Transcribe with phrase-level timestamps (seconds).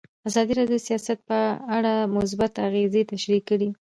[0.27, 1.39] ازادي راډیو د سیاست په
[1.75, 3.69] اړه مثبت اغېزې تشریح کړي.